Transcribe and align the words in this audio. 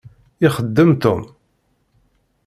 Ixeddem 0.47 0.91
Tom. 1.03 1.21